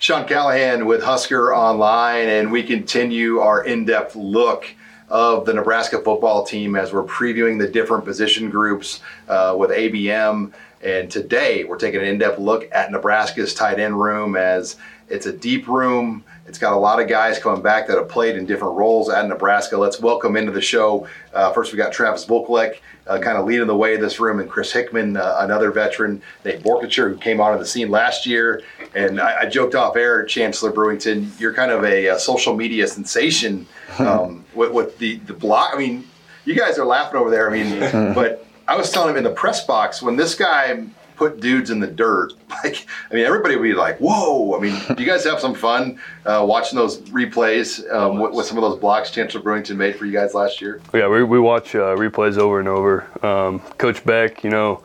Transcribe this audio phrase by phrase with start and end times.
[0.00, 4.64] Sean Callahan with Husker Online, and we continue our in depth look
[5.10, 10.54] of the Nebraska football team as we're previewing the different position groups uh, with ABM.
[10.82, 14.76] And today we're taking an in depth look at Nebraska's tight end room as
[15.10, 16.24] it's a deep room.
[16.46, 19.28] It's got a lot of guys coming back that have played in different roles at
[19.28, 19.76] Nebraska.
[19.76, 21.06] Let's welcome into the show.
[21.34, 24.40] Uh, first, we got Travis Vokolek, uh, kind of leading the way in this room,
[24.40, 28.62] and Chris Hickman, uh, another veteran, Nate Boerkircher, who came onto the scene last year.
[28.94, 32.86] And I, I joked off air, Chancellor Brewington, you're kind of a, uh social media
[32.86, 33.66] sensation
[33.98, 35.72] um, with, with the the block.
[35.74, 36.04] I mean,
[36.44, 37.50] you guys are laughing over there.
[37.50, 40.84] I mean, but I was telling him in the press box when this guy
[41.20, 42.32] put dudes in the dirt,
[42.64, 45.54] like I mean, everybody would be like, "Whoa!" I mean, do you guys have some
[45.54, 49.96] fun uh, watching those replays um, with, with some of those blocks Chancellor Brewington made
[49.96, 50.80] for you guys last year?
[50.94, 53.06] Yeah, we, we watch uh, replays over and over.
[53.24, 54.82] Um, coach Beck, you know,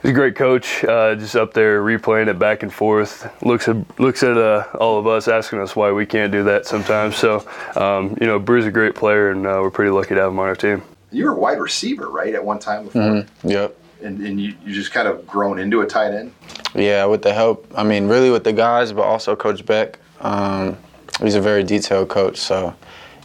[0.00, 0.82] he's a great coach.
[0.84, 3.30] Uh, just up there replaying it back and forth.
[3.44, 6.64] Looks at looks at uh, all of us, asking us why we can't do that
[6.64, 7.16] sometimes.
[7.16, 10.32] So, um, you know, Brew's a great player, and uh, we're pretty lucky to have
[10.32, 10.82] him on our team.
[11.10, 13.76] You were a wide receiver, right, at one time before, Yep.
[14.02, 16.32] And, and you, you just kind of grown into a tight end.
[16.74, 19.98] Yeah, with the help, I mean, really with the guys, but also Coach Beck.
[20.20, 20.76] Um,
[21.20, 22.74] he's a very detailed coach, so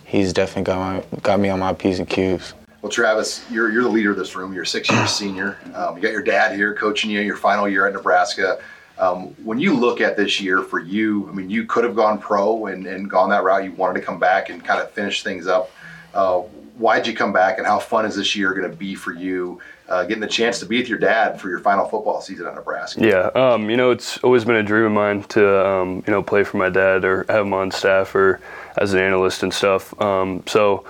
[0.05, 2.53] he's definitely got my, got me on my p's and q's.
[2.81, 4.53] Well, Travis, you're, you're the leader of this room.
[4.53, 5.57] You're a six year senior.
[5.73, 8.59] Um, you got your dad here coaching you your final year at Nebraska.
[8.99, 12.17] Um, when you look at this year for you, I mean, you could have gone
[12.17, 13.63] pro and, and gone that route.
[13.63, 15.71] You wanted to come back and kind of finish things up.
[16.13, 16.39] Uh,
[16.77, 19.59] why'd you come back, and how fun is this year going to be for you,
[19.89, 22.55] uh, getting the chance to be with your dad for your final football season at
[22.55, 23.01] Nebraska?
[23.01, 26.21] Yeah, um, you know, it's always been a dream of mine to, um, you know,
[26.21, 28.39] play for my dad or have him on staff or
[28.77, 29.99] as an analyst and stuff.
[30.01, 30.85] Um, so,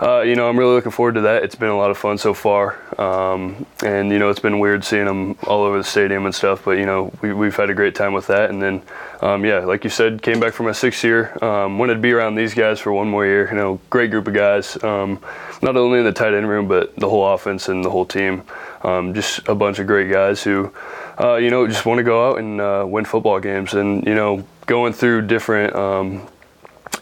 [0.00, 1.42] uh, you know, I'm really looking forward to that.
[1.42, 4.82] It's been a lot of fun so far, um, and you know, it's been weird
[4.82, 6.64] seeing them all over the stadium and stuff.
[6.64, 8.48] But you know, we, we've had a great time with that.
[8.48, 8.82] And then,
[9.20, 11.36] um, yeah, like you said, came back for my sixth year.
[11.44, 13.48] Um, wanted to be around these guys for one more year.
[13.50, 14.82] You know, great group of guys.
[14.82, 15.22] Um,
[15.60, 18.42] not only in the tight end room, but the whole offense and the whole team.
[18.82, 20.72] Um, just a bunch of great guys who,
[21.20, 23.74] uh, you know, just want to go out and uh, win football games.
[23.74, 26.26] And you know, going through different um,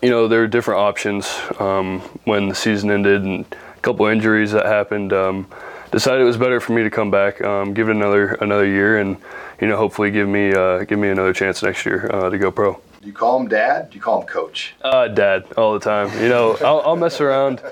[0.03, 1.27] you know, there were different options
[1.59, 3.45] um, when the season ended and
[3.77, 5.13] a couple injuries that happened.
[5.13, 5.47] Um,
[5.91, 8.99] decided it was better for me to come back, um, give it another another year,
[8.99, 9.17] and
[9.61, 12.51] you know, hopefully give me uh, give me another chance next year uh, to go
[12.51, 12.75] pro.
[13.01, 13.91] Do you call him dad?
[13.91, 14.75] Do you call him coach?
[14.83, 16.11] Uh, dad, all the time.
[16.21, 17.63] You know, I'll, I'll mess around.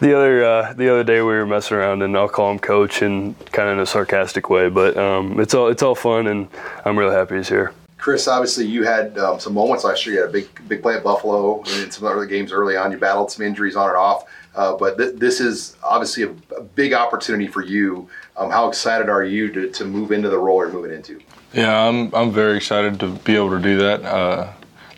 [0.00, 3.02] The other uh, the other day we were messing around, and I'll call him coach
[3.02, 6.48] in kind of in a sarcastic way, but um, it's all it's all fun, and
[6.84, 7.72] I'm really happy he's here.
[7.98, 10.14] Chris, obviously you had um, some moments last year.
[10.14, 12.92] You had a big, big play at Buffalo, and in some other games early on.
[12.92, 16.62] You battled some injuries on and off, uh, but th- this is obviously a, a
[16.62, 18.08] big opportunity for you.
[18.36, 21.20] Um, how excited are you to, to move into the role you're moving into?
[21.52, 24.04] Yeah, I'm I'm very excited to be able to do that.
[24.04, 24.52] Uh,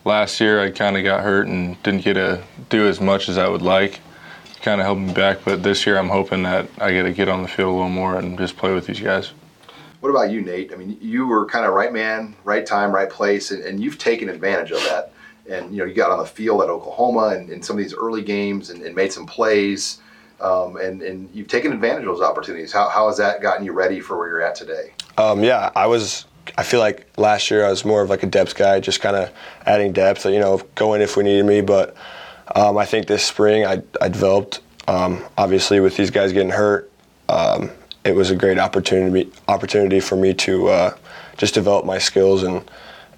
[0.04, 3.38] last year I kind of got hurt and didn't get to do as much as
[3.38, 4.00] I would like.
[4.60, 7.30] Kind of helped me back, but this year I'm hoping that I get to get
[7.30, 9.32] on the field a little more and just play with these guys.
[10.00, 10.72] What about you, Nate?
[10.72, 13.98] I mean, you were kind of right man, right time, right place, and, and you've
[13.98, 15.12] taken advantage of that.
[15.48, 17.94] And you know, you got on the field at Oklahoma and in some of these
[17.94, 19.98] early games and, and made some plays.
[20.40, 22.72] Um, and, and you've taken advantage of those opportunities.
[22.72, 24.94] How, how has that gotten you ready for where you're at today?
[25.18, 26.26] Um, yeah, I was.
[26.56, 29.14] I feel like last year I was more of like a depth guy, just kind
[29.14, 29.30] of
[29.66, 30.24] adding depth.
[30.24, 31.60] You know, going if we needed me.
[31.60, 31.94] But
[32.54, 34.60] um, I think this spring I, I developed.
[34.88, 36.90] Um, obviously, with these guys getting hurt,
[37.28, 37.70] um,
[38.04, 40.96] it was a great opportunity opportunity for me to uh,
[41.36, 42.68] just develop my skills and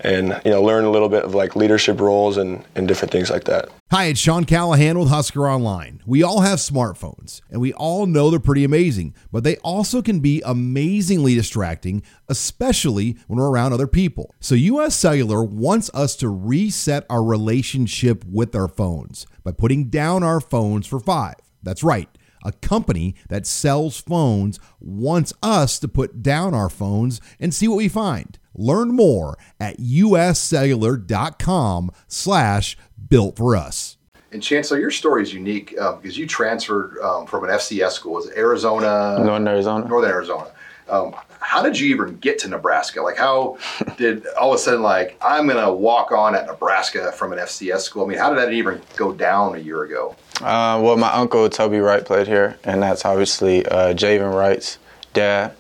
[0.01, 3.31] and you know learn a little bit of like leadership roles and, and different things
[3.31, 3.69] like that.
[3.91, 6.03] Hi, it's Sean Callahan with Husker Online.
[6.07, 10.21] We all have smartphones, and we all know they're pretty amazing, but they also can
[10.21, 14.35] be amazingly distracting, especially when we're around other people.
[14.41, 20.23] So, US Cellular wants us to reset our relationship with our phones by putting down
[20.23, 21.37] our phones for five.
[21.63, 22.09] That's right.
[22.43, 27.77] A company that sells phones wants us to put down our phones and see what
[27.77, 28.39] we find.
[28.55, 32.77] Learn more at uscellular.com slash
[33.09, 33.97] built for us.
[34.33, 38.15] And Chancellor, your story is unique um, because you transferred um, from an FCS school,
[38.15, 39.87] was it Arizona, Northern Arizona.
[39.87, 40.51] Northern Arizona.
[40.89, 43.03] Um, how did you even get to Nebraska?
[43.03, 43.59] Like, how
[43.99, 47.39] did all of a sudden, like, I'm going to walk on at Nebraska from an
[47.39, 48.05] FCS school?
[48.05, 50.17] I mean, how did that even go down a year ago?
[50.41, 54.79] Uh, well, my uncle Toby Wright played here, and that's obviously uh, Javen Wright's
[55.13, 55.55] dad.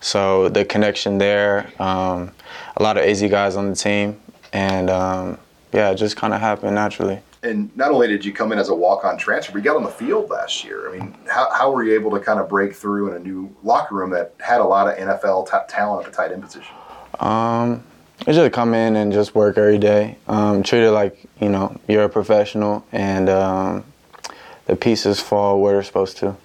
[0.00, 2.32] So the connection there, um,
[2.76, 4.20] a lot of AZ guys on the team,
[4.52, 5.38] and um,
[5.72, 7.20] yeah, it just kind of happened naturally.
[7.42, 9.82] And not only did you come in as a walk-on transfer, but you got on
[9.82, 10.90] the field last year.
[10.90, 13.54] I mean, how, how were you able to kind of break through in a new
[13.62, 16.74] locker room that had a lot of NFL t- talent at the tight end position?
[17.18, 17.82] Um,
[18.26, 20.18] I just come in and just work every day.
[20.28, 23.84] Um, treat it like you know you're a professional, and um,
[24.66, 26.36] the pieces fall where they're supposed to.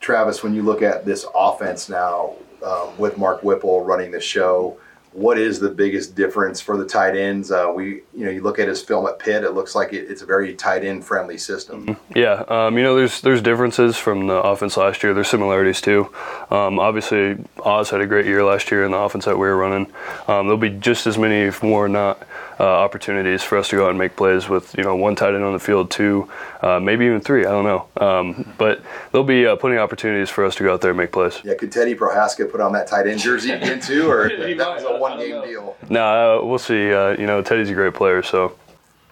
[0.00, 2.34] Travis, when you look at this offense now
[2.64, 4.78] um, with Mark Whipple running the show,
[5.18, 7.50] what is the biggest difference for the tight ends?
[7.50, 10.10] Uh, we, you know, you look at his film at Pitt; it looks like it,
[10.10, 11.86] it's a very tight end friendly system.
[11.86, 12.18] Mm-hmm.
[12.18, 15.12] Yeah, um, you know, there's there's differences from the offense last year.
[15.12, 16.12] There's similarities too.
[16.50, 19.56] Um, obviously, Oz had a great year last year in the offense that we were
[19.56, 19.92] running.
[20.28, 22.26] Um, there'll be just as many, if more not,
[22.60, 25.34] uh, opportunities for us to go out and make plays with you know one tight
[25.34, 26.28] end on the field, two,
[26.62, 27.46] uh, maybe even three.
[27.46, 28.82] I don't know, um, but
[29.12, 31.40] there'll be uh, plenty of opportunities for us to go out there and make plays.
[31.44, 34.84] Yeah, could Teddy Prochazka put on that tight end jersey again too, or that was
[34.84, 35.76] a one game deal?
[35.88, 36.92] No, uh, we'll see.
[36.92, 38.56] Uh, you know, Teddy's a great player, so.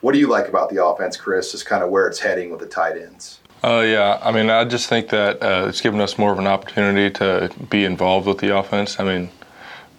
[0.03, 1.53] What do you like about the offense, Chris?
[1.53, 3.41] Just kind of where it's heading with the tight ends.
[3.65, 6.47] Uh, yeah, I mean, I just think that uh, it's given us more of an
[6.47, 9.01] opportunity to be involved with the offense.
[9.01, 9.31] I mean,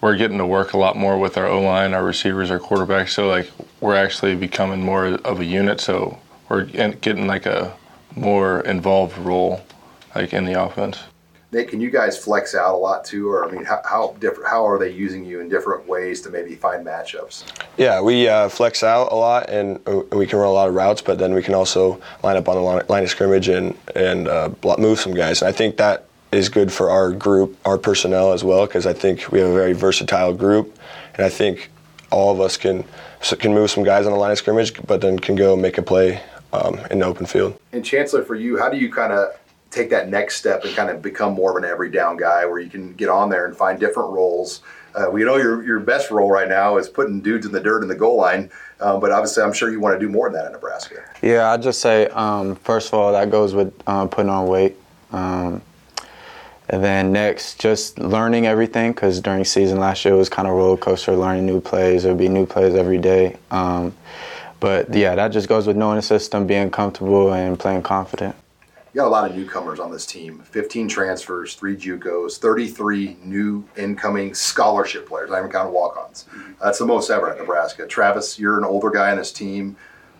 [0.07, 3.09] we're getting to work a lot more with our O line, our receivers, our quarterbacks.
[3.09, 3.51] So like
[3.81, 5.81] we're actually becoming more of a unit.
[5.81, 6.17] So
[6.47, 7.75] we're getting like a
[8.15, 9.61] more involved role,
[10.15, 11.03] like in the offense.
[11.51, 14.49] Nate, can you guys flex out a lot too, or I mean, how, how different?
[14.49, 17.43] How are they using you in different ways to maybe find matchups?
[17.77, 19.79] Yeah, we uh, flex out a lot, and
[20.11, 22.55] we can run a lot of routes, but then we can also line up on
[22.55, 25.41] the line of scrimmage and and uh, move some guys.
[25.41, 28.93] And I think that is good for our group, our personnel as well, because I
[28.93, 30.77] think we have a very versatile group,
[31.15, 31.69] and I think
[32.11, 32.83] all of us can
[33.39, 35.81] can move some guys on the line of scrimmage, but then can go make a
[35.81, 36.21] play
[36.53, 37.59] um, in the open field.
[37.71, 39.29] And Chancellor, for you, how do you kind of
[39.71, 42.59] take that next step and kind of become more of an every down guy, where
[42.59, 44.61] you can get on there and find different roles?
[44.95, 47.83] Uh, we know your your best role right now is putting dudes in the dirt
[47.83, 48.49] in the goal line,
[48.79, 51.03] um, but obviously, I'm sure you want to do more than that in Nebraska.
[51.21, 54.75] Yeah, I'd just say um, first of all, that goes with uh, putting on weight.
[56.69, 60.53] And then next, just learning everything because during season last year it was kind of
[60.53, 62.03] roller coaster, learning new plays.
[62.03, 63.37] There'd be new plays every day.
[63.51, 63.95] Um,
[64.59, 68.35] but yeah, that just goes with knowing the system, being comfortable, and playing confident.
[68.93, 73.63] You got a lot of newcomers on this team 15 transfers, three Jucos, 33 new
[73.77, 76.25] incoming scholarship players, I even walk ons.
[76.61, 77.85] That's the most ever at Nebraska.
[77.85, 79.75] Travis, you're an older guy on this team,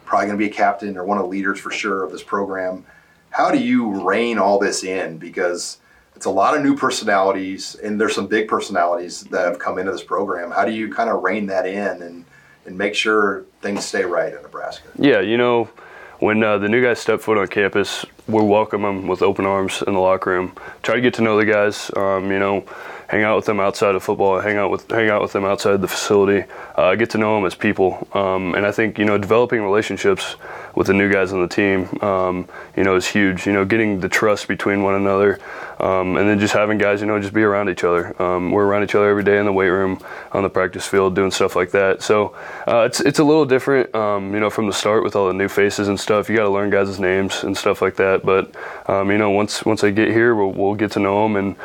[0.06, 2.24] probably going to be a captain or one of the leaders for sure of this
[2.24, 2.86] program.
[3.32, 5.18] How do you rein all this in?
[5.18, 5.80] Because
[6.18, 9.92] it's a lot of new personalities, and there's some big personalities that have come into
[9.92, 10.50] this program.
[10.50, 12.26] How do you kind of rein that in and
[12.66, 14.88] and make sure things stay right in Nebraska?
[14.98, 15.70] Yeah, you know,
[16.18, 19.84] when uh, the new guys step foot on campus, we welcome them with open arms
[19.86, 20.54] in the locker room.
[20.82, 21.92] Try to get to know the guys.
[21.96, 22.66] Um, you know,
[23.08, 25.82] hang out with them outside of football, hang out with hang out with them outside
[25.82, 28.08] the facility, uh, get to know them as people.
[28.14, 30.36] Um, and I think you know developing relationships
[30.76, 33.48] with the new guys on the team, um, you know, is huge.
[33.48, 35.40] You know, getting the trust between one another,
[35.80, 38.20] um, and then just having guys, you know, just be around each other.
[38.22, 40.00] Um, we're around each other every day in the weight room,
[40.32, 42.02] on the practice field, doing stuff like that.
[42.02, 42.36] So
[42.68, 45.34] uh, it's it's a little different, um, you know, from the start with all the
[45.34, 46.30] new faces and stuff.
[46.30, 48.24] You got to learn guys' names and stuff like that.
[48.24, 48.52] But
[48.88, 51.56] um, you know, once once they get here, we'll, we'll get to know them, and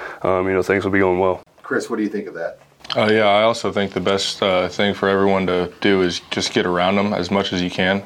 [0.46, 1.31] you know, things will be going well.
[1.72, 2.58] Chris, what do you think of that?
[2.96, 6.52] Oh yeah, I also think the best uh, thing for everyone to do is just
[6.52, 8.02] get around them as much as you can.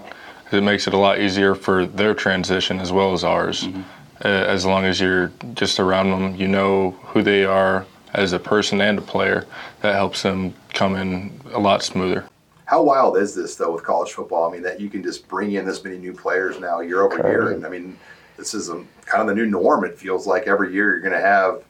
[0.52, 3.64] It makes it a lot easier for their transition as well as ours.
[3.64, 3.82] Mm-hmm.
[4.24, 8.38] Uh, as long as you're just around them, you know who they are as a
[8.38, 9.48] person and a player.
[9.80, 12.28] That helps them come in a lot smoother.
[12.66, 14.48] How wild is this though with college football?
[14.48, 17.16] I mean, that you can just bring in this many new players now year over
[17.16, 17.98] year, and I mean,
[18.36, 19.84] this is a, kind of the new norm.
[19.84, 21.64] It feels like every year you're going to have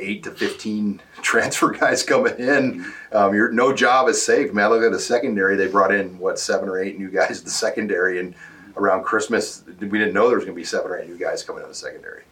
[0.00, 2.92] eight to 15 transfer guys coming in.
[3.12, 4.70] Um, your no job is safe, man.
[4.70, 5.56] Look at the secondary.
[5.56, 8.34] They brought in what seven or eight new guys the secondary, and
[8.76, 11.42] around Christmas, we didn't know there was going to be seven or eight new guys
[11.42, 12.22] coming in the secondary.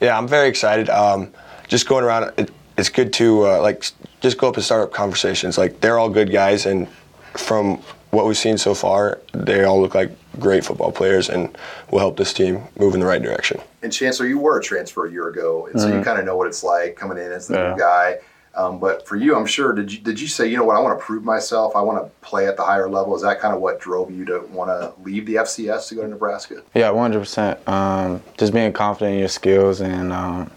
[0.00, 0.90] Yeah, I'm very excited.
[0.90, 1.32] Um,
[1.68, 3.84] just going around, it, it's good to uh, like
[4.20, 5.56] just go up and start up conversations.
[5.56, 6.88] Like they're all good guys, and
[7.36, 7.80] from
[8.14, 11.56] what we've seen so far, they all look like great football players and
[11.90, 13.60] will help this team move in the right direction.
[13.82, 15.90] And Chancellor, you were a transfer a year ago, and mm-hmm.
[15.90, 17.70] so you kind of know what it's like coming in as the yeah.
[17.70, 18.18] new guy.
[18.56, 20.80] Um, but for you, I'm sure did you did you say you know what I
[20.80, 21.74] want to prove myself?
[21.74, 23.16] I want to play at the higher level.
[23.16, 26.02] Is that kind of what drove you to want to leave the FCS to go
[26.02, 26.62] to Nebraska?
[26.74, 27.16] Yeah, 100.
[27.16, 30.50] Um, percent Just being confident in your skills and um,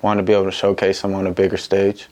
[0.00, 2.08] wanting to be able to showcase them on a bigger stage.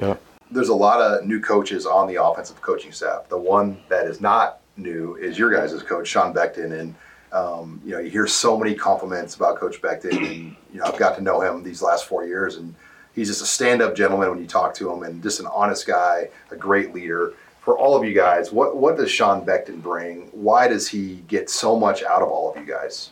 [0.00, 0.20] Yep.
[0.54, 3.28] There's a lot of new coaches on the offensive coaching staff.
[3.28, 6.78] The one that is not new is your guys' coach, Sean Beckton.
[6.78, 6.94] And,
[7.32, 10.16] um, you know, you hear so many compliments about Coach Beckton.
[10.16, 12.56] And, you know, I've got to know him these last four years.
[12.56, 12.72] And
[13.14, 15.86] he's just a stand up gentleman when you talk to him and just an honest
[15.86, 17.34] guy, a great leader.
[17.60, 20.28] For all of you guys, what, what does Sean Beckton bring?
[20.32, 23.10] Why does he get so much out of all of you guys?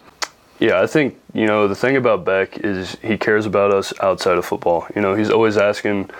[0.60, 4.38] Yeah, I think, you know, the thing about Beck is he cares about us outside
[4.38, 4.86] of football.
[4.94, 6.10] You know, he's always asking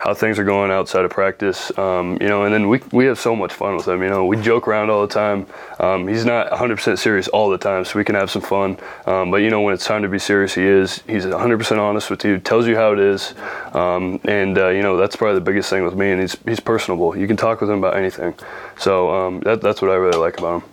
[0.00, 3.18] how things are going outside of practice, um, you know, and then we, we have
[3.18, 4.02] so much fun with him.
[4.02, 5.46] You know, we joke around all the time.
[5.80, 8.78] Um, he's not 100% serious all the time, so we can have some fun.
[9.06, 11.02] Um, but, you know, when it's time to be serious, he is.
[11.06, 13.34] He's 100% honest with you, tells you how it is.
[13.72, 16.10] Um, and, uh, you know, that's probably the biggest thing with me.
[16.10, 17.16] And he's, he's personable.
[17.16, 18.34] You can talk with him about anything.
[18.78, 20.70] So um, that, that's what I really like about him.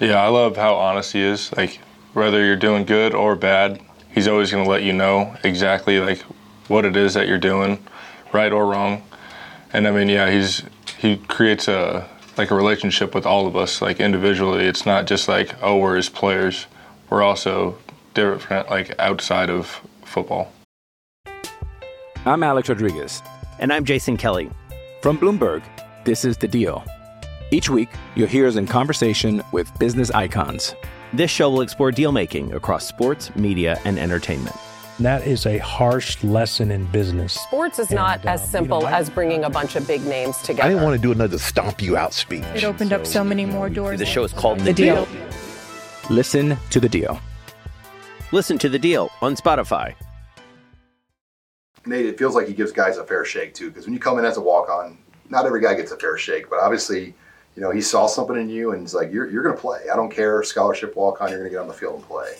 [0.00, 1.52] Yeah, I love how honest he is.
[1.56, 1.80] Like,
[2.14, 3.80] whether you're doing good or bad,
[4.12, 6.20] he's always going to let you know exactly like
[6.68, 7.84] what it is that you're doing,
[8.32, 9.02] right or wrong.
[9.72, 10.62] And I mean, yeah, he's
[10.98, 14.66] he creates a like a relationship with all of us, like individually.
[14.66, 16.66] It's not just like oh, we're his players.
[17.08, 17.76] We're also
[18.14, 20.52] different, like outside of football.
[22.26, 23.22] I'm Alex Rodriguez.
[23.58, 24.50] And I'm Jason Kelly.
[25.02, 25.62] From Bloomberg,
[26.04, 26.84] this is The Deal.
[27.50, 30.74] Each week, you'll hear us in conversation with business icons.
[31.12, 34.54] This show will explore deal making across sports, media, and entertainment.
[35.00, 37.32] That is a harsh lesson in business.
[37.32, 39.86] Sports is not And, uh, as you simple know, I- as bringing a bunch of
[39.86, 40.64] big names together.
[40.64, 42.44] I didn't want to do another stomp you out speech.
[42.54, 43.98] It opened up so many more doors.
[43.98, 45.08] The show is called The Deal.
[46.10, 47.18] Listen to the deal.
[48.32, 49.94] Listen to the deal on Spotify.
[51.86, 54.18] Nate, it feels like he gives guys a fair shake too, because when you come
[54.18, 54.98] in as a walk on,
[55.30, 57.14] not every guy gets a fair shake, but obviously,
[57.56, 59.80] you know, he saw something in you and he's like, you're, you're going to play.
[59.90, 62.34] I don't care, scholarship walk on, you're going to get on the field and play.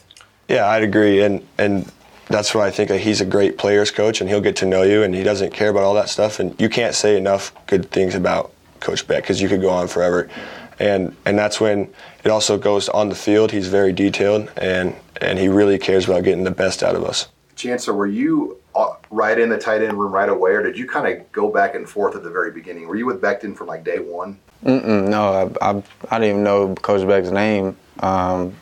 [0.49, 1.91] Yeah, I'd agree, and and
[2.31, 4.83] that's why I think like, he's a great players coach, and he'll get to know
[4.83, 7.91] you, and he doesn't care about all that stuff, and you can't say enough good
[7.91, 10.31] things about Coach Beck because you could go on forever,
[10.79, 11.93] and and that's when
[12.25, 13.51] it also goes on the field.
[13.51, 17.29] He's very detailed, and and he really cares about getting the best out of us.
[17.57, 20.87] Chancellor, were you uh, right in the tight end room right away, or did you
[20.87, 22.87] kind of go back and forth at the very beginning?
[22.87, 24.39] Were you with Beckton from like day one?
[24.65, 27.77] Mm-mm, no, I, I, I didn't even know Coach Beck's name.
[28.01, 28.55] Um,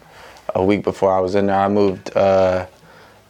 [0.54, 2.66] a week before I was in there, I moved uh,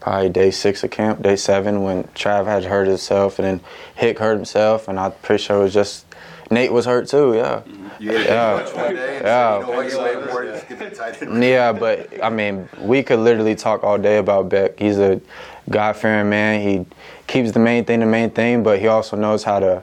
[0.09, 3.61] probably day six of camp, day seven, when Trav had hurt himself, and then
[3.95, 6.07] Hick hurt himself, and I'm pretty sure it was just
[6.51, 7.35] Nate was hurt too.
[7.35, 7.61] Yeah.
[7.99, 8.55] You Yeah.
[8.55, 9.59] lunch one day and Yeah.
[9.59, 11.45] said, you know what, you're waiting for it, just get the tight end.
[11.45, 14.79] Yeah, but I mean, we could literally talk all day about Beck.
[14.79, 15.21] He's a
[15.69, 16.63] God fearing man.
[16.63, 16.87] He
[17.27, 19.83] keeps the main thing the main thing, but he also knows how to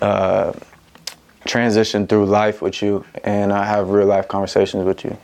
[0.00, 0.52] uh,
[1.46, 5.16] transition through life with you and uh, have real life conversations with you.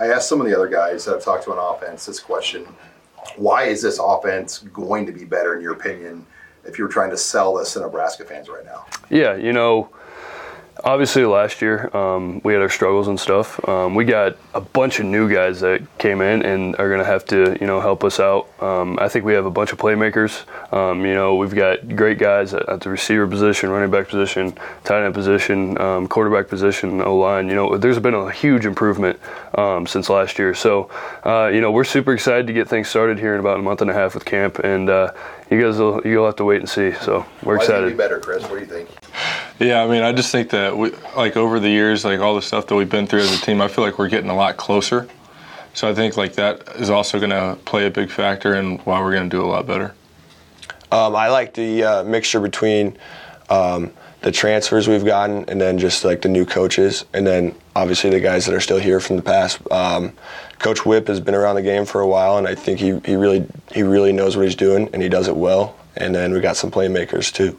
[0.00, 2.66] I asked some of the other guys that I've talked to on offense this question:
[3.36, 6.26] Why is this offense going to be better, in your opinion,
[6.64, 8.86] if you were trying to sell this to Nebraska fans right now?
[9.10, 9.90] Yeah, you know,
[10.84, 13.66] obviously last year um, we had our struggles and stuff.
[13.68, 17.04] Um, we got a bunch of new guys that came in and are going to
[17.04, 18.48] have to, you know, help us out.
[18.62, 20.44] Um, I think we have a bunch of playmakers.
[20.72, 24.56] Um, you know, we've got great guys at, at the receiver position, running back position,
[24.84, 27.48] tight end position, um, quarterback position, O line.
[27.48, 29.18] You know, there's been a huge improvement
[29.54, 30.54] um, since last year.
[30.54, 30.90] So,
[31.24, 33.82] uh, you know, we're super excited to get things started here in about a month
[33.82, 35.12] and a half with camp, and uh,
[35.50, 36.92] you guys will you'll have to wait and see.
[36.92, 37.90] So we're Why is it gonna excited.
[37.90, 38.42] be better, Chris?
[38.42, 38.88] What do you think?
[39.62, 42.42] Yeah, I mean, I just think that we, like over the years, like all the
[42.42, 44.56] stuff that we've been through as a team, I feel like we're getting a lot
[44.56, 45.08] closer.
[45.72, 49.00] So I think like that is also going to play a big factor in why
[49.00, 49.94] we're going to do a lot better.
[50.90, 52.98] Um, I like the uh, mixture between
[53.50, 53.92] um,
[54.22, 58.18] the transfers we've gotten and then just like the new coaches, and then obviously the
[58.18, 59.60] guys that are still here from the past.
[59.70, 60.12] Um,
[60.58, 63.14] Coach Whip has been around the game for a while, and I think he, he
[63.14, 65.76] really he really knows what he's doing, and he does it well.
[65.96, 67.56] And then we got some playmakers too.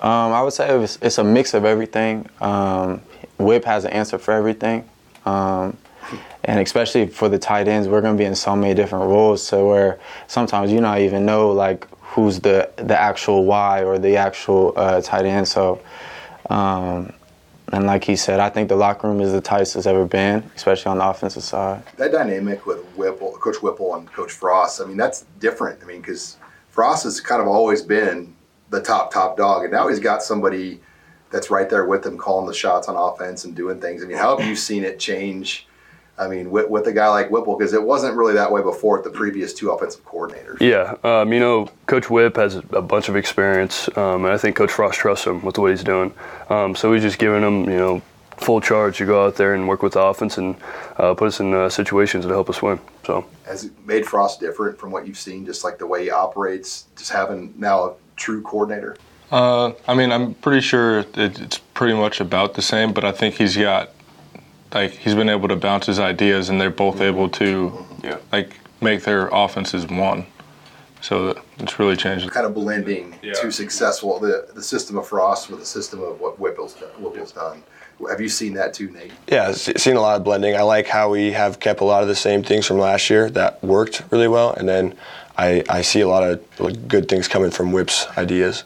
[0.00, 2.28] Um, I would say it's, it's a mix of everything.
[2.40, 3.02] Um,
[3.38, 4.88] Whip has an answer for everything.
[5.26, 5.76] Um,
[6.44, 9.42] and especially for the tight ends, we're going to be in so many different roles.
[9.42, 14.16] So where sometimes you not even know like who's the the actual why or the
[14.16, 15.46] actual uh, tight end.
[15.46, 15.80] So,
[16.48, 17.12] um,
[17.72, 20.50] and like he said, I think the locker room is the tightest it's ever been,
[20.56, 21.82] especially on the offensive side.
[21.98, 25.82] That dynamic with Whipple, Coach Whipple and Coach Frost, I mean, that's different.
[25.82, 26.36] I mean, because
[26.70, 28.34] Frost has kind of always been
[28.70, 30.80] the top, top dog, and now he's got somebody
[31.30, 34.02] that's right there with him calling the shots on offense and doing things.
[34.02, 35.66] I mean, how have you seen it change?
[36.18, 38.96] I mean, with, with a guy like Whipple, because it wasn't really that way before
[38.96, 40.60] with the previous two offensive coordinators.
[40.60, 44.56] Yeah, um, you know, Coach Whip has a bunch of experience, um, and I think
[44.56, 46.12] Coach Frost trusts him with the what he's doing.
[46.50, 48.02] Um, so he's just giving him, you know,
[48.36, 50.56] full charge to go out there and work with the offense and
[50.96, 52.78] uh, put us in uh, situations to help us win.
[53.04, 56.10] So Has it made Frost different from what you've seen, just like the way he
[56.10, 58.96] operates, just having now a true coordinator?
[59.32, 63.10] Uh, I mean, I'm pretty sure it, it's pretty much about the same, but I
[63.10, 63.90] think he's got
[64.72, 68.18] like he's been able to bounce his ideas, and they're both able to yeah.
[68.30, 70.26] like make their offenses one.
[71.00, 72.28] So it's really changed.
[72.30, 73.32] Kind of blending Yeah.
[73.32, 76.90] too successful the the system of Frost with the system of what Whipple's done.
[77.02, 77.62] Whipple's done.
[78.08, 79.12] Have you seen that too, Nate?
[79.28, 80.56] Yeah, s- seen a lot of blending.
[80.56, 83.28] I like how we have kept a lot of the same things from last year
[83.30, 84.94] that worked really well, and then
[85.40, 88.64] I, I see a lot of good things coming from Whip's ideas.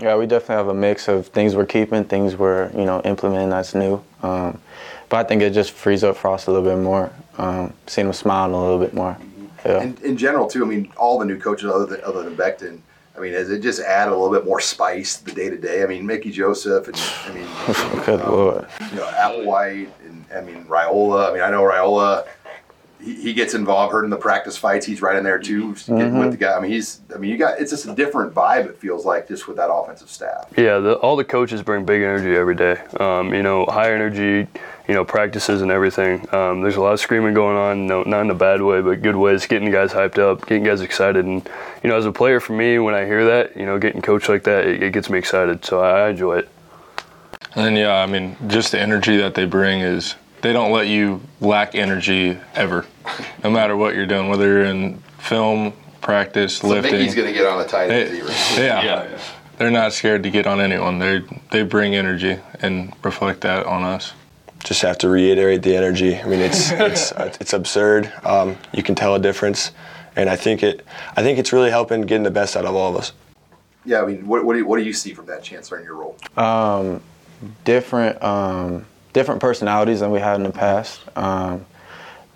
[0.00, 3.50] Yeah, we definitely have a mix of things we're keeping, things we're you know implementing
[3.50, 4.02] that's new.
[4.22, 4.60] Um,
[5.08, 7.12] but I think it just frees up Frost a little bit more.
[7.38, 9.16] Um, seeing him smiling a little bit more.
[9.64, 9.82] Yeah.
[9.82, 10.64] In, in general, too.
[10.64, 12.80] I mean, all the new coaches other than other than Beckton.
[13.16, 15.58] I mean, has it just add a little bit more spice to the day to
[15.58, 15.82] day?
[15.84, 16.96] I mean, Mickey Joseph and
[17.26, 18.66] I mean, Good lord.
[18.90, 21.30] you know, Applewhite and I mean Raiola.
[21.30, 22.26] I mean, I know Raiola.
[23.02, 24.84] He, he gets involved, hurt in the practice fights.
[24.86, 26.56] He's right in there too, getting with the guy.
[26.56, 27.00] I mean, he's.
[27.14, 27.60] I mean, you got.
[27.60, 28.66] It's just a different vibe.
[28.66, 30.52] It feels like just with that offensive staff.
[30.56, 32.80] Yeah, the, all the coaches bring big energy every day.
[32.98, 34.48] Um, you know, high energy,
[34.88, 36.26] you know, practices and everything.
[36.34, 39.02] Um, there's a lot of screaming going on, no, not in a bad way, but
[39.02, 41.24] good ways, getting guys hyped up, getting guys excited.
[41.24, 41.48] And,
[41.82, 44.28] you know, as a player for me, when I hear that, you know, getting coached
[44.28, 45.64] like that, it, it gets me excited.
[45.64, 46.48] So I, I enjoy it.
[47.54, 50.86] And then yeah, I mean, just the energy that they bring is they don't let
[50.88, 52.86] you lack energy ever,
[53.44, 56.92] no matter what you're doing, whether you're in film, practice, So lifting.
[56.94, 58.10] Mickey's going to get on a tight end.
[58.10, 58.30] They- zero.
[58.58, 59.18] yeah,
[59.58, 60.98] they're not scared to get on anyone.
[60.98, 64.12] They they bring energy and reflect that on us.
[64.64, 66.16] Just have to reiterate the energy.
[66.16, 68.12] I mean, it's it's it's absurd.
[68.24, 69.72] Um, you can tell a difference,
[70.16, 70.84] and I think it
[71.16, 73.12] I think it's really helping getting the best out of all of us.
[73.86, 75.84] Yeah, I mean, what, what, do you, what do you see from that chancellor in
[75.84, 76.14] your role?
[76.36, 77.00] Um,
[77.64, 81.00] different um, different personalities than we had in the past.
[81.16, 81.66] Um,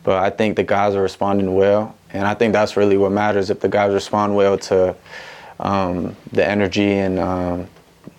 [0.03, 3.51] but I think the guys are responding well, and I think that's really what matters.
[3.51, 4.95] If the guys respond well to
[5.61, 7.69] um, the energy and um,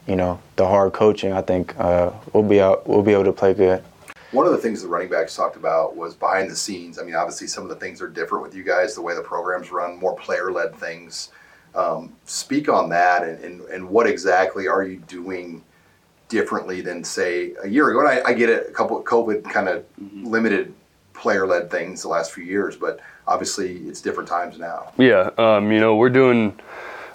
[0.07, 2.87] you know the hard coaching, I think uh, we'll be out.
[2.87, 3.83] We'll be able to play good.
[4.31, 6.99] One of the things the running backs talked about was behind the scenes.
[6.99, 9.21] I mean, obviously, some of the things are different with you guys, the way the
[9.21, 11.31] programs run, more player led things.
[11.75, 15.61] Um, speak on that and, and, and what exactly are you doing
[16.27, 17.99] differently than, say, a year ago?
[17.99, 20.73] And I, I get it, a couple of COVID kind of limited
[21.13, 24.91] player led things the last few years, but obviously, it's different times now.
[24.97, 26.59] Yeah, um, you know, we're doing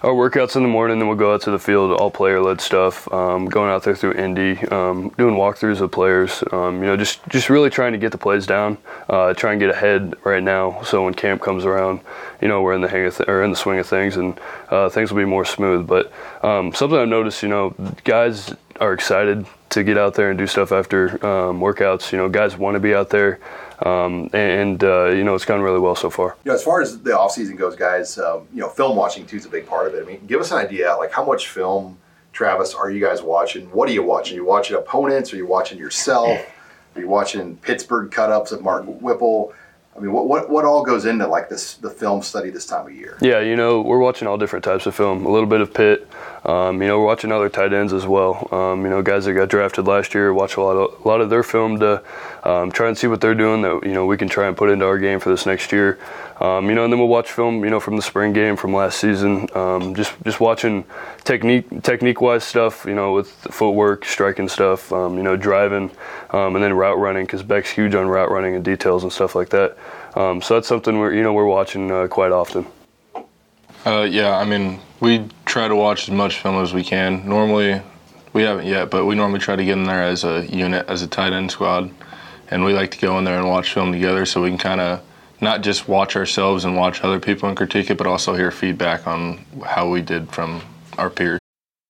[0.03, 3.13] our workouts in the morning, then we'll go out to the field, all player-led stuff.
[3.13, 6.43] Um, going out there through Indy, um, doing walkthroughs of players.
[6.53, 8.79] Um, you know, just just really trying to get the plays down,
[9.11, 10.83] uh, try and get ahead right now.
[10.85, 12.01] So when camp comes around,
[12.41, 14.41] you know, we're in the hang of th- or in the swing of things, and
[14.71, 15.87] uh, things will be more smooth.
[15.87, 16.11] But
[16.43, 20.47] um, something I've noticed, you know, guys are excited to get out there and do
[20.47, 22.13] stuff after um, workouts.
[22.13, 23.39] You know, guys want to be out there,
[23.85, 26.37] um, and uh, you know, it's gone really well so far.
[26.45, 29.27] You know, as far as the off season goes, guys, um, you know, film watching
[29.27, 30.03] too is a big part of it.
[30.03, 31.99] I mean, give us an idea, like how much film,
[32.33, 33.67] Travis, are you guys watching?
[33.71, 34.35] What are you watching?
[34.35, 35.33] Are you watching opponents?
[35.33, 36.41] Are you watching yourself?
[36.97, 39.53] Are you watching Pittsburgh cut ups of Mark Whipple?
[40.01, 42.87] I mean, what, what what all goes into like this the film study this time
[42.87, 43.19] of year?
[43.21, 45.27] Yeah, you know, we're watching all different types of film.
[45.27, 46.09] A little bit of Pitt.
[46.43, 48.49] Um, you know, we're watching other tight ends as well.
[48.51, 51.21] Um, you know, guys that got drafted last year, watch a lot of a lot
[51.21, 52.03] of their film to
[52.45, 54.71] um, try and see what they're doing that you know we can try and put
[54.71, 55.99] into our game for this next year.
[56.41, 57.63] Um, you know, and then we'll watch film.
[57.65, 59.47] You know, from the spring game from last season.
[59.55, 60.85] Um, just just watching
[61.23, 62.87] technique technique wise stuff.
[62.87, 64.91] You know, with footwork, striking stuff.
[64.91, 65.91] Um, you know, driving,
[66.31, 69.35] um, and then route running because Beck's huge on route running and details and stuff
[69.35, 69.77] like that.
[70.15, 72.67] Um, so that's something we're you know we're watching uh, quite often.
[73.85, 77.27] Uh, yeah, I mean, we try to watch as much film as we can.
[77.27, 77.81] Normally,
[78.33, 81.03] we haven't yet, but we normally try to get in there as a unit, as
[81.03, 81.91] a tight end squad,
[82.51, 84.81] and we like to go in there and watch film together so we can kind
[84.81, 85.03] of
[85.41, 89.07] not just watch ourselves and watch other people and critique it, but also hear feedback
[89.07, 90.63] on how we did from
[90.99, 91.39] our peers.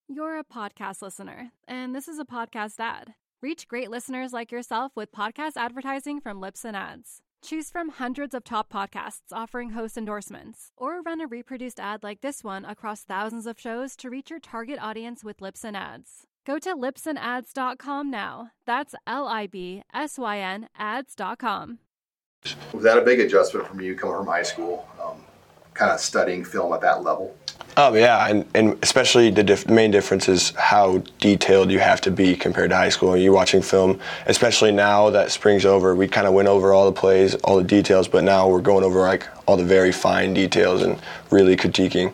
[0.07, 3.13] You're a podcast listener, and this is a podcast ad.
[3.41, 7.21] Reach great listeners like yourself with podcast advertising from Libsyn Ads.
[7.43, 12.21] Choose from hundreds of top podcasts offering host endorsements, or run a reproduced ad like
[12.21, 16.27] this one across thousands of shows to reach your target audience with Libsyn Ads.
[16.45, 18.51] Go to libsynads.com now.
[18.65, 21.79] That's L I B S Y N ads.com.
[22.73, 25.17] Was that a big adjustment from you coming from high school, um,
[25.73, 27.35] kind of studying film at that level?
[27.77, 32.11] Oh yeah, and, and especially the dif- main difference is how detailed you have to
[32.11, 33.15] be compared to high school.
[33.15, 35.95] You're watching film, especially now that spring's over.
[35.95, 38.83] We kind of went over all the plays, all the details, but now we're going
[38.83, 40.99] over like all the very fine details and
[41.29, 42.11] really critiquing.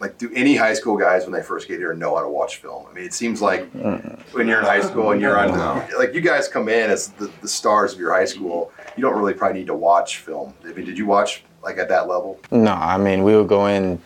[0.00, 2.56] Like, do any high school guys when they first get here know how to watch
[2.56, 2.86] film?
[2.90, 5.50] I mean, it seems like when you're in high school and you're on,
[5.98, 9.16] like you guys come in as the, the stars of your high school, you don't
[9.16, 10.54] really probably need to watch film.
[10.64, 12.40] I mean, did you watch like at that level?
[12.50, 14.00] No, I mean we would go in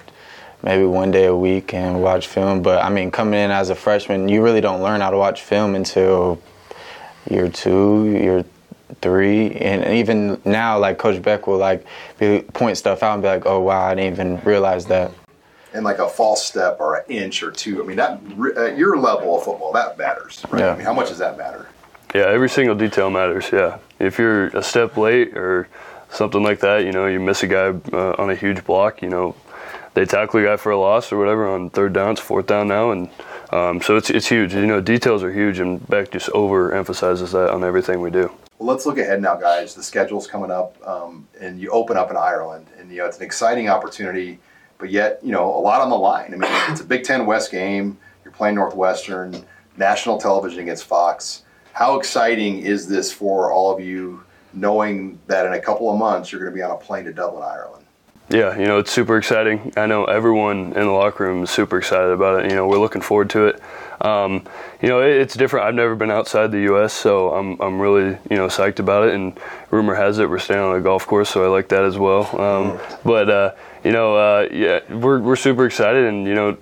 [0.62, 2.62] maybe one day a week and watch film.
[2.62, 5.42] But I mean, coming in as a freshman, you really don't learn how to watch
[5.42, 6.40] film until
[7.31, 8.44] year two, year
[9.01, 11.87] three, and even now, like Coach Beck will like
[12.18, 15.11] be, point stuff out and be like, "Oh wow, I didn't even realize that."
[15.74, 17.83] And like a false step or an inch or two.
[17.83, 18.20] I mean, that
[18.57, 20.61] at your level of football, that matters, right?
[20.61, 20.72] Yeah.
[20.72, 21.68] I mean, how much does that matter?
[22.14, 23.51] Yeah, every single detail matters.
[23.53, 25.68] Yeah, if you're a step late or
[26.11, 29.11] something like that, you know, you miss a guy uh, on a huge block, you
[29.11, 29.35] know,
[29.94, 32.68] they tackle a guy for a loss or whatever on third down, it's fourth down
[32.68, 33.11] now, and
[33.51, 34.55] um, so it's it's huge.
[34.55, 38.31] You know, details are huge, and Beck just overemphasizes that on everything we do.
[38.59, 39.75] Well, let's look ahead now, guys.
[39.75, 43.18] The schedule's coming up, um, and you open up in Ireland, and you know it's
[43.18, 44.38] an exciting opportunity,
[44.79, 46.33] but yet you know a lot on the line.
[46.33, 47.99] I mean, it's a Big Ten West game.
[48.25, 49.44] You're playing Northwestern,
[49.77, 51.42] national television against Fox.
[51.79, 56.33] How exciting is this for all of you, knowing that in a couple of months
[56.33, 57.85] you're going to be on a plane to Dublin, Ireland?
[58.29, 59.73] Yeah, you know, it's super exciting.
[59.77, 62.51] I know everyone in the locker room is super excited about it.
[62.51, 63.62] You know, we're looking forward to it.
[64.01, 64.45] Um,
[64.83, 65.67] you know, it, it's different.
[65.67, 69.14] I've never been outside the U.S., so I'm, I'm really, you know, psyched about it.
[69.14, 69.38] And
[69.71, 72.25] rumor has it we're staying on a golf course, so I like that as well.
[72.41, 76.07] Um, but, uh, you know, uh, yeah, we're, we're super excited.
[76.07, 76.59] And, you know,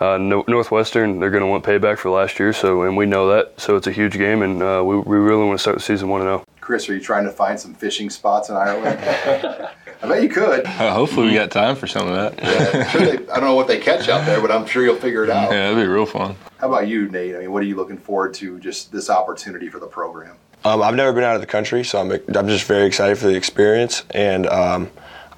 [0.00, 3.28] uh, no, Northwestern, they're going to want payback for last year, so and we know
[3.28, 3.60] that.
[3.60, 6.08] So it's a huge game, and uh, we, we really want to start the season
[6.08, 6.44] 1 0.
[6.60, 8.98] Chris, are you trying to find some fishing spots in Ireland?
[10.02, 10.64] I bet you could.
[10.64, 12.42] Uh, hopefully, we got time for some of that.
[12.42, 14.96] Yeah, sure they, I don't know what they catch out there, but I'm sure you'll
[14.96, 15.50] figure it out.
[15.52, 16.36] Yeah, it'd be real fun.
[16.58, 17.36] How about you, Nate?
[17.36, 20.36] I mean, what are you looking forward to just this opportunity for the program?
[20.64, 23.26] Um, I've never been out of the country, so I'm, I'm just very excited for
[23.26, 24.04] the experience.
[24.10, 24.90] And um,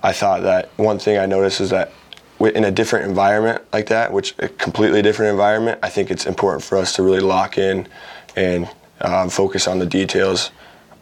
[0.03, 2.02] I thought that one thing I noticed is that wi-
[2.51, 6.65] in a different environment like that, which a completely different environment, I think it's important
[6.65, 7.89] for us to really lock in
[8.37, 8.69] and
[9.01, 10.51] um, focus on the details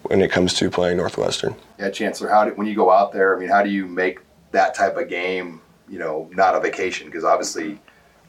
[0.03, 1.55] when it comes to playing Northwestern.
[1.79, 4.21] Yeah, Chancellor, how do, when you go out there, I mean, how do you make
[4.53, 7.07] that type of game, you know, not a vacation?
[7.07, 7.79] Because obviously, you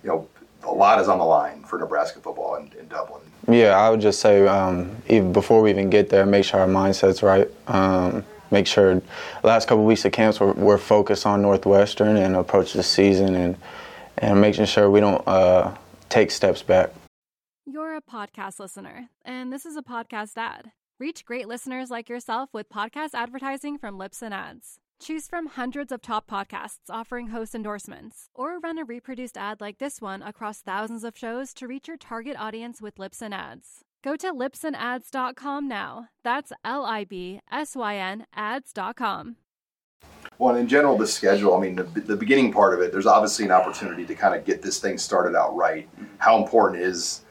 [0.03, 0.27] know,
[0.63, 3.21] a lot is on the line for Nebraska football in, in Dublin.
[3.47, 6.67] Yeah, I would just say um, even before we even get there, make sure our
[6.67, 7.49] mindset's right.
[7.67, 9.01] Um, make sure
[9.43, 13.57] last couple weeks of camps we're, we're focused on Northwestern and approach the season and
[14.17, 15.75] and making sure we don't uh,
[16.09, 16.91] take steps back.
[17.65, 20.71] You're a podcast listener, and this is a podcast ad.
[20.99, 24.79] Reach great listeners like yourself with podcast advertising from Libsyn Ads.
[24.99, 29.79] Choose from hundreds of top podcasts offering host endorsements, or run a reproduced ad like
[29.79, 33.83] this one across thousands of shows to reach your target audience with Libsyn Ads.
[34.03, 36.07] Go to libsynads.com now.
[36.23, 39.35] That's L I B S Y N ads.com.
[40.39, 43.45] Well, in general, the schedule, I mean, the, the beginning part of it, there's obviously
[43.45, 45.87] an opportunity to kind of get this thing started out right.
[45.93, 46.05] Mm-hmm.
[46.17, 47.21] How important is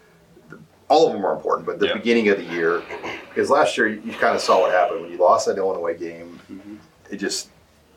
[0.89, 1.95] all of them are important, but the Yeah.
[1.95, 2.83] beginning of the year,
[3.29, 5.97] because last year you, you kind of saw what happened when you lost that Illinois
[5.97, 6.39] game.
[6.51, 6.77] Mm-hmm.
[7.11, 7.49] It just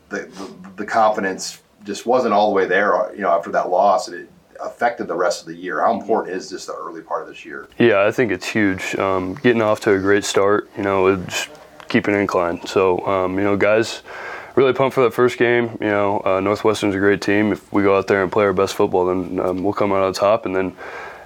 [0.08, 3.12] the, the the confidence just wasn't all the way there.
[3.14, 4.28] You know, after that loss, and it
[4.64, 5.80] affected the rest of the year.
[5.80, 7.68] How important is this the early part of this year?
[7.78, 8.94] Yeah, I think it's huge.
[8.96, 11.50] Um, getting off to a great start, you know, it just
[11.88, 12.64] keep an incline.
[12.66, 14.02] So, um, you know, guys,
[14.54, 15.76] really pumped for that first game.
[15.80, 17.52] You know, uh, Northwestern's a great team.
[17.52, 20.02] If we go out there and play our best football, then um, we'll come out
[20.02, 20.46] on top.
[20.46, 20.76] And then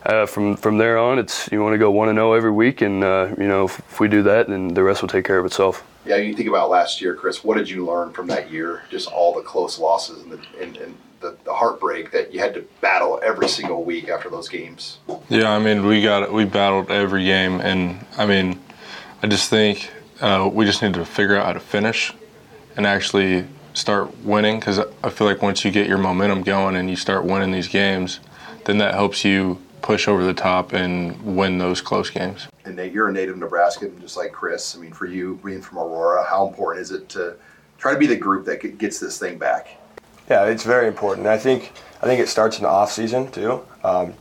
[0.07, 2.81] uh, from from there on, it's you want to go one and zero every week,
[2.81, 5.39] and uh, you know, if, if we do that, then the rest will take care
[5.39, 5.85] of itself.
[6.07, 7.45] Yeah, you think about last year, Chris.
[7.45, 8.85] What did you learn from that year?
[8.91, 10.95] Just all the close losses and the and, and
[11.59, 14.99] heartbreak that you had to battle every single week after those games.
[15.29, 18.61] Yeah, I mean, we got we battled every game, and I mean,
[19.23, 19.91] I just think
[20.21, 22.15] uh, we just need to figure out how to finish
[22.77, 23.45] and actually
[23.75, 24.61] start winning.
[24.61, 27.69] Because I feel like once you get your momentum going and you start winning these
[27.69, 28.21] games,
[28.65, 32.49] then that helps you push over the top and win those close games.
[32.65, 34.77] And Nate, you're a native Nebraskan, just like Chris.
[34.77, 37.37] I mean, for you being from Aurora, how important is it to
[37.79, 39.79] try to be the group that gets this thing back?
[40.31, 41.27] Yeah, it's very important.
[41.27, 43.63] I think I think it starts in the off season too.
[43.83, 44.15] Um,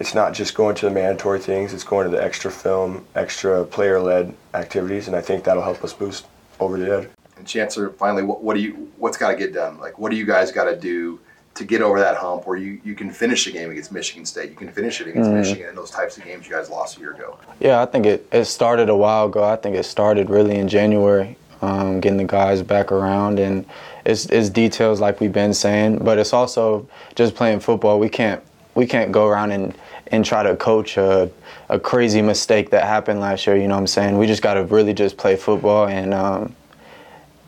[0.00, 3.64] it's not just going to the mandatory things; it's going to the extra film, extra
[3.64, 6.26] player-led activities, and I think that'll help us boost
[6.58, 7.08] over the edge.
[7.36, 9.78] And Chancellor, finally, what, what do you what's got to get done?
[9.78, 11.20] Like, what do you guys got to do
[11.54, 14.50] to get over that hump where you, you can finish a game against Michigan State,
[14.50, 15.34] you can finish it against Mhm.
[15.34, 17.38] Michigan, and those types of games you guys lost a year ago?
[17.60, 19.44] Yeah, I think it, it started a while ago.
[19.44, 23.64] I think it started really in January, um, getting the guys back around, and
[24.04, 27.98] it's, it's details like we've been saying, but it's also just playing football.
[27.98, 28.42] We can't
[28.74, 29.74] we can't go around and,
[30.08, 31.30] and try to coach a,
[31.68, 33.56] a crazy mistake that happened last year.
[33.56, 34.18] You know what I'm saying?
[34.18, 36.54] We just got to really just play football and um,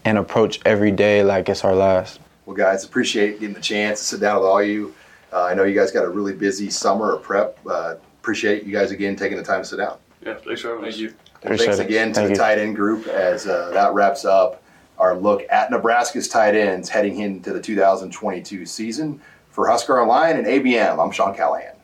[0.04, 2.20] and approach every day like it's our last.
[2.46, 4.94] Well, guys, appreciate getting the chance to sit down with all you.
[5.32, 7.58] Uh, I know you guys got a really busy summer of prep.
[7.68, 9.98] Uh, appreciate you guys again taking the time to sit down.
[10.24, 10.94] Yeah, thanks for having us.
[10.96, 11.14] Thank you.
[11.46, 11.86] Appreciate thanks it.
[11.86, 12.38] again to Thank the you.
[12.38, 14.62] tight end group as uh, that wraps up
[14.98, 19.20] our look at Nebraska's tight ends heading into the 2022 season.
[19.50, 21.75] For Husker Online and ABM, I'm Sean Callahan.